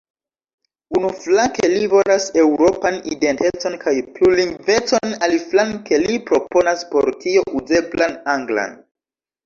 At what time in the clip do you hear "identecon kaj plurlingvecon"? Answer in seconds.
3.17-5.17